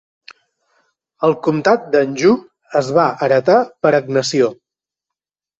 [1.27, 2.35] El comtat d'Anjou
[2.81, 4.53] es va heretar per agnació.